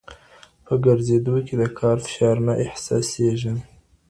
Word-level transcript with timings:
په 0.65 0.73
ګرځېدو 0.85 1.35
کي 1.45 1.53
د 1.61 1.63
کار 1.79 1.97
فشار 2.05 2.35
نه 2.47 2.53
احساسېږي. 2.65 3.53